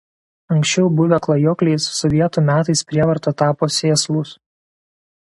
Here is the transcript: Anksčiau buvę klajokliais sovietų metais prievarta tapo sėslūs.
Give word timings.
Anksčiau 0.53 0.87
buvę 0.99 1.19
klajokliais 1.27 1.85
sovietų 1.97 2.43
metais 2.47 2.81
prievarta 2.93 3.35
tapo 3.43 3.71
sėslūs. 3.77 4.33